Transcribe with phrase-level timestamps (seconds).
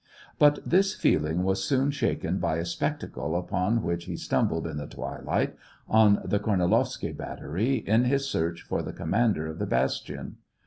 [0.39, 4.87] But this feeling was soon shaken by a spectacle upon which he stumbled in the
[4.87, 5.55] twilight,
[5.87, 10.37] on the Kornilovsky battery, in his search for the com mander of the bastion.